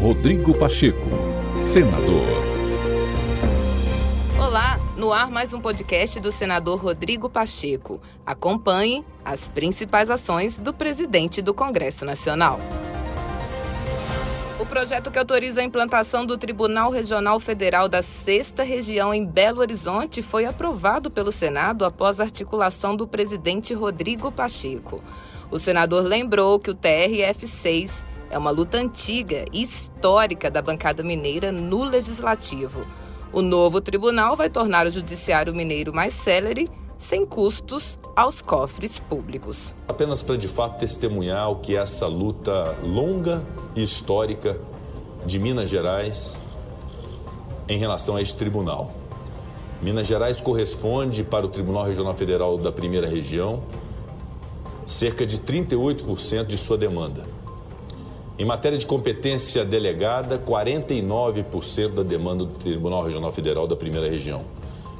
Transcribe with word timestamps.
Rodrigo 0.00 0.56
Pacheco, 0.56 1.08
senador. 1.60 2.24
Olá, 4.38 4.78
no 4.96 5.12
ar 5.12 5.28
mais 5.28 5.52
um 5.52 5.60
podcast 5.60 6.20
do 6.20 6.30
senador 6.30 6.80
Rodrigo 6.80 7.28
Pacheco. 7.28 8.00
Acompanhe 8.24 9.04
as 9.24 9.48
principais 9.48 10.08
ações 10.08 10.56
do 10.56 10.72
presidente 10.72 11.42
do 11.42 11.52
Congresso 11.52 12.04
Nacional. 12.04 12.60
O 14.60 14.64
projeto 14.64 15.10
que 15.10 15.18
autoriza 15.18 15.62
a 15.62 15.64
implantação 15.64 16.24
do 16.24 16.38
Tribunal 16.38 16.92
Regional 16.92 17.40
Federal 17.40 17.88
da 17.88 18.00
Sexta 18.00 18.62
Região 18.62 19.12
em 19.12 19.26
Belo 19.26 19.58
Horizonte 19.58 20.22
foi 20.22 20.44
aprovado 20.44 21.10
pelo 21.10 21.32
Senado 21.32 21.84
após 21.84 22.20
articulação 22.20 22.94
do 22.94 23.08
presidente 23.08 23.74
Rodrigo 23.74 24.30
Pacheco. 24.30 25.02
O 25.50 25.58
senador 25.58 26.04
lembrou 26.04 26.60
que 26.60 26.70
o 26.70 26.74
TRF-6 26.74 28.06
é 28.30 28.38
uma 28.38 28.50
luta 28.50 28.78
antiga 28.78 29.44
e 29.52 29.62
histórica 29.62 30.50
da 30.50 30.62
bancada 30.62 31.02
mineira 31.02 31.50
no 31.50 31.84
legislativo. 31.84 32.84
O 33.32 33.42
novo 33.42 33.80
tribunal 33.80 34.36
vai 34.36 34.48
tornar 34.48 34.86
o 34.86 34.90
judiciário 34.90 35.54
mineiro 35.54 35.92
mais 35.92 36.14
célere, 36.14 36.68
sem 36.98 37.24
custos 37.24 37.98
aos 38.16 38.42
cofres 38.42 38.98
públicos. 38.98 39.74
Apenas 39.86 40.22
para 40.22 40.36
de 40.36 40.48
fato 40.48 40.78
testemunhar 40.78 41.50
o 41.50 41.56
que 41.56 41.76
é 41.76 41.80
essa 41.80 42.06
luta 42.06 42.76
longa 42.82 43.42
e 43.76 43.82
histórica 43.82 44.58
de 45.24 45.38
Minas 45.38 45.68
Gerais 45.68 46.38
em 47.68 47.78
relação 47.78 48.16
a 48.16 48.22
este 48.22 48.36
tribunal. 48.36 48.92
Minas 49.80 50.06
Gerais 50.06 50.40
corresponde 50.40 51.22
para 51.22 51.46
o 51.46 51.48
Tribunal 51.48 51.84
Regional 51.84 52.14
Federal 52.14 52.56
da 52.56 52.72
Primeira 52.72 53.06
Região 53.06 53.62
cerca 54.84 55.26
de 55.26 55.38
38% 55.38 56.46
de 56.46 56.56
sua 56.56 56.78
demanda. 56.78 57.26
Em 58.38 58.44
matéria 58.44 58.78
de 58.78 58.86
competência 58.86 59.64
delegada, 59.64 60.38
49% 60.38 61.94
da 61.94 62.04
demanda 62.04 62.44
do 62.44 62.52
Tribunal 62.52 63.02
Regional 63.02 63.32
Federal 63.32 63.66
da 63.66 63.74
Primeira 63.74 64.08
Região. 64.08 64.42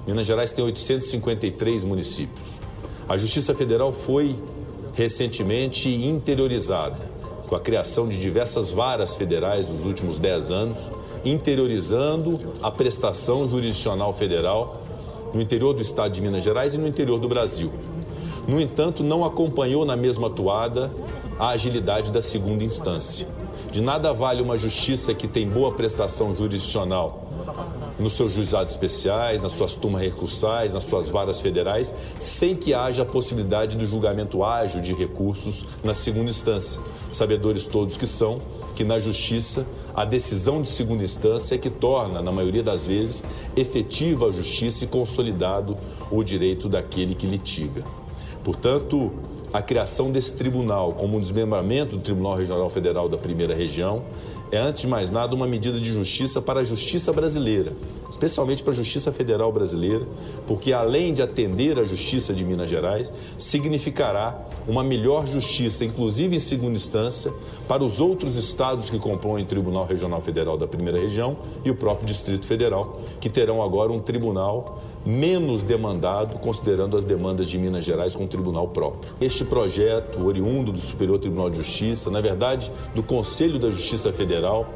Minas 0.05 0.27
Gerais 0.27 0.51
tem 0.51 0.65
853 0.65 1.85
municípios. 1.85 2.59
A 3.09 3.17
Justiça 3.17 3.55
Federal 3.55 3.93
foi 3.93 4.35
recentemente 4.93 5.89
interiorizada 5.89 7.01
com 7.47 7.55
a 7.55 7.61
criação 7.61 8.09
de 8.09 8.19
diversas 8.19 8.73
varas 8.73 9.15
federais 9.15 9.71
nos 9.71 9.87
últimos 9.87 10.19
10 10.19 10.51
anos, 10.51 10.91
interiorizando 11.25 12.41
a 12.61 12.73
prestação 12.73 13.49
jurisdicional 13.49 14.13
federal 14.13 14.83
no 15.33 15.41
interior 15.41 15.75
do 15.75 15.81
estado 15.81 16.11
de 16.11 16.21
Minas 16.21 16.43
Gerais 16.43 16.75
e 16.75 16.79
no 16.79 16.89
interior 16.89 17.21
do 17.21 17.29
Brasil. 17.29 17.71
No 18.49 18.59
entanto, 18.59 19.05
não 19.05 19.27
acompanhou 19.27 19.85
na 19.85 19.95
mesma 19.95 20.29
atuada 20.29 20.91
a 21.39 21.49
agilidade 21.49 22.11
da 22.11 22.23
segunda 22.23 22.65
instância. 22.65 23.29
De 23.71 23.83
nada 23.83 24.15
vale 24.15 24.41
uma 24.41 24.57
justiça 24.57 25.13
que 25.13 25.29
tem 25.29 25.47
boa 25.47 25.71
prestação 25.71 26.35
jurisdicional 26.35 27.29
nos 27.99 28.15
seus 28.15 28.33
juizados 28.33 28.73
especiais, 28.73 29.43
nas 29.43 29.53
suas 29.53 29.77
turmas 29.77 30.01
recursais, 30.01 30.73
nas 30.73 30.85
suas 30.85 31.11
varas 31.11 31.41
federais, 31.41 31.93
sem 32.19 32.57
que 32.57 32.73
haja 32.73 33.03
a 33.03 33.05
possibilidade 33.05 33.77
do 33.77 33.85
julgamento 33.85 34.43
ágil 34.43 34.81
de 34.81 34.95
recursos 34.95 35.67
na 35.85 35.93
segunda 35.93 36.31
instância. 36.31 36.81
Sabedores 37.13 37.67
todos 37.67 37.99
que 37.99 38.07
são 38.07 38.41
que 38.75 38.83
na 38.83 38.99
justiça 38.99 39.67
a 39.95 40.07
decisão 40.07 40.63
de 40.63 40.69
segunda 40.69 41.05
instância 41.05 41.55
é 41.55 41.59
que 41.59 41.69
torna, 41.69 42.23
na 42.23 42.33
maioria 42.33 42.63
das 42.63 42.87
vezes, 42.87 43.25
efetiva 43.55 44.29
a 44.29 44.33
justiça 44.33 44.85
e 44.85 44.87
consolidado 44.87 45.77
o 46.11 46.23
direito 46.23 46.67
daquele 46.67 47.15
que 47.15 47.27
litiga. 47.27 47.85
Portanto, 48.49 49.13
a 49.53 49.61
criação 49.61 50.11
desse 50.11 50.35
tribunal 50.35 50.95
como 50.95 51.19
um 51.19 51.21
desmembramento 51.21 51.99
do 51.99 52.03
Tribunal 52.03 52.35
Regional 52.35 52.71
Federal 52.71 53.07
da 53.07 53.19
Primeira 53.19 53.55
Região 53.55 54.03
é, 54.51 54.57
antes 54.57 54.81
de 54.81 54.89
mais 54.89 55.11
nada, 55.11 55.35
uma 55.35 55.47
medida 55.47 55.79
de 55.79 55.93
justiça 55.93 56.41
para 56.41 56.61
a 56.61 56.65
justiça 56.65 57.13
brasileira, 57.13 57.75
especialmente 58.11 58.63
para 58.63 58.73
a 58.73 58.77
justiça 58.77 59.13
federal 59.13 59.53
brasileira, 59.53 60.07
porque 60.47 60.73
além 60.73 61.13
de 61.13 61.23
atender 61.23 61.79
a 61.79 61.85
justiça 61.85 62.33
de 62.33 62.45
Minas 62.45 62.69
Gerais, 62.69 63.13
significará 63.37 64.47
uma 64.67 64.83
melhor 64.83 65.27
justiça, 65.27 65.85
inclusive 65.85 66.37
em 66.37 66.39
segunda 66.39 66.77
instância, 66.77 67.33
para 67.67 67.85
os 67.85 68.01
outros 68.01 68.37
estados 68.37 68.91
que 68.91 68.99
compõem 68.99 69.43
o 69.45 69.47
Tribunal 69.47 69.87
Regional 69.87 70.21
Federal 70.21 70.57
da 70.57 70.67
Primeira 70.67 70.99
Região 70.99 71.37
e 71.65 71.71
o 71.71 71.75
próprio 71.75 72.07
Distrito 72.07 72.47
Federal, 72.47 73.01
que 73.21 73.29
terão 73.29 73.63
agora 73.63 73.93
um 73.93 74.01
tribunal 74.01 74.81
menos 75.05 75.63
demandado, 75.63 76.39
considerando 76.39 76.97
as 76.97 77.05
demandas 77.05 77.49
de 77.49 77.59
Minas 77.59 77.85
Gerais 77.85 78.15
com 78.15 78.25
um 78.25 78.27
tribunal 78.29 78.69
próprio. 78.69 79.13
Este 79.21 79.45
projeto, 79.45 80.25
oriundo 80.25 80.73
do 80.73 80.79
Superior 80.79 81.19
Tribunal 81.19 81.49
de 81.49 81.59
Justiça, 81.59 82.11
na 82.11 82.21
verdade, 82.21 82.71
do 82.95 83.03
Conselho 83.03 83.59
da 83.59 83.71
Justiça 83.71 84.13
Federal, 84.13 84.67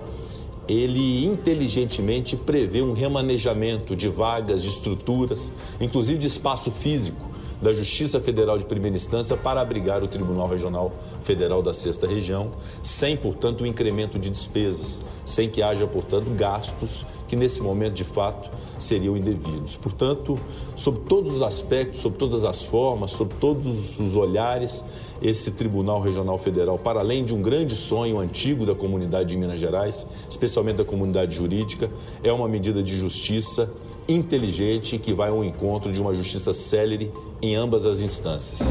ele 0.69 1.27
inteligentemente 1.27 2.37
prevê 2.37 2.83
um 2.83 2.93
remanejamento 2.93 3.97
de 3.97 4.09
vagas, 4.09 4.63
de 4.63 4.69
estruturas, 4.69 5.53
inclusive 5.81 6.19
de 6.19 6.27
espaço 6.27 6.71
físico 6.71 7.33
da 7.63 7.73
Justiça 7.73 8.19
Federal 8.21 8.59
de 8.59 8.65
Primeira 8.65 8.97
Instância 8.97 9.37
para 9.37 9.61
abrigar 9.61 10.03
o 10.03 10.09
Tribunal 10.09 10.49
Regional 10.49 10.93
Federal 11.23 11.63
da 11.63 11.73
Sexta 11.73 12.09
Região, 12.09 12.51
sem, 12.83 13.17
portanto, 13.17 13.61
o 13.61 13.65
um 13.65 13.67
incremento 13.67 14.19
de 14.19 14.29
despesas, 14.29 15.03
sem 15.25 15.49
que 15.49 15.63
haja, 15.63 15.87
portanto, 15.87 16.29
gastos 16.31 17.07
que 17.33 17.37
nesse 17.37 17.63
momento, 17.63 17.95
de 17.95 18.05
fato, 18.05 18.51
seriam 18.79 19.17
indevidos. 19.17 19.75
Portanto, 19.75 20.39
sobre 20.77 21.01
todos 21.09 21.37
os 21.37 21.41
aspectos, 21.41 21.99
sobre 22.01 22.19
todas 22.19 22.45
as 22.45 22.65
formas, 22.65 23.13
sobre 23.13 23.35
todos 23.41 23.99
os 23.99 24.17
olhares, 24.17 24.85
esse 25.23 25.53
Tribunal 25.53 25.99
Regional 25.99 26.37
Federal, 26.37 26.79
para 26.79 27.01
além 27.01 27.25
de 27.25 27.33
um 27.33 27.41
grande 27.41 27.75
sonho 27.75 28.21
antigo 28.21 28.67
da 28.67 28.75
comunidade 28.75 29.31
de 29.31 29.39
Minas 29.39 29.59
Gerais, 29.59 30.07
especialmente 30.29 30.77
da 30.77 30.85
comunidade 30.85 31.35
jurídica, 31.35 31.89
é 32.23 32.31
uma 32.31 32.47
medida 32.47 32.83
de 32.83 32.99
justiça 32.99 33.73
inteligente 34.07 34.99
que 34.99 35.15
vai 35.15 35.31
ao 35.31 35.43
encontro 35.43 35.91
de 35.91 36.03
uma 36.03 36.15
justiça 36.15 36.53
célere 36.53 37.11
em 37.41 37.57
ambas 37.57 37.87
as 37.87 38.03
instâncias. 38.03 38.71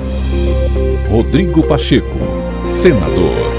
Rodrigo 1.10 1.66
Pacheco, 1.66 2.16
senador. 2.70 3.51